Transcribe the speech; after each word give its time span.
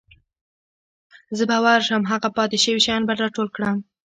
زه 1.37 1.43
به 1.49 1.57
ورشم 1.65 2.01
هغه 2.11 2.29
پاتې 2.37 2.57
شوي 2.63 2.81
شیان 2.85 3.01
به 3.07 3.13
راټول 3.21 3.47
کړم. 3.55 3.77